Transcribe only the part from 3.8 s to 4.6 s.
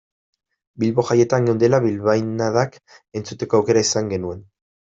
izan genuen.